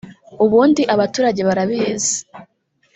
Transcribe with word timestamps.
ubundi 0.43 0.81
abaturage 0.93 1.41
barabizi 1.47 2.15